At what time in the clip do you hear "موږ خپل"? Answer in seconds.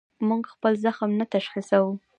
0.27-0.73